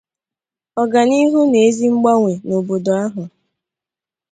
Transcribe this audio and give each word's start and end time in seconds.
ọganihu 0.81 1.39
na 1.51 1.57
ezi 1.67 1.85
mgbanwè 1.95 2.33
n'obodo 2.47 2.91
ahụ. 3.03 3.23